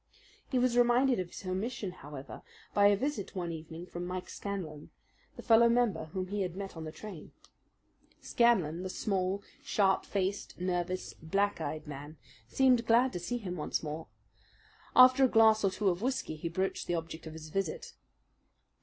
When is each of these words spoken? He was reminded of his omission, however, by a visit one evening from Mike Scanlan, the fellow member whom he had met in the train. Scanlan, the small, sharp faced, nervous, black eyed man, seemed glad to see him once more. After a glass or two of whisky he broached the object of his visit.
He 0.49 0.57
was 0.57 0.75
reminded 0.79 1.19
of 1.19 1.27
his 1.29 1.45
omission, 1.45 1.91
however, 1.91 2.41
by 2.73 2.87
a 2.87 2.95
visit 2.97 3.35
one 3.35 3.51
evening 3.51 3.85
from 3.85 4.07
Mike 4.07 4.29
Scanlan, 4.31 4.89
the 5.35 5.43
fellow 5.43 5.69
member 5.69 6.05
whom 6.05 6.29
he 6.29 6.41
had 6.41 6.55
met 6.55 6.75
in 6.75 6.85
the 6.85 6.91
train. 6.91 7.33
Scanlan, 8.19 8.81
the 8.81 8.89
small, 8.89 9.43
sharp 9.63 10.03
faced, 10.03 10.59
nervous, 10.59 11.13
black 11.13 11.61
eyed 11.61 11.85
man, 11.85 12.17
seemed 12.47 12.87
glad 12.87 13.13
to 13.13 13.19
see 13.19 13.37
him 13.37 13.55
once 13.57 13.83
more. 13.83 14.07
After 14.95 15.23
a 15.25 15.29
glass 15.29 15.63
or 15.63 15.69
two 15.69 15.89
of 15.89 16.01
whisky 16.01 16.35
he 16.35 16.49
broached 16.49 16.87
the 16.87 16.95
object 16.95 17.27
of 17.27 17.33
his 17.33 17.49
visit. 17.49 17.93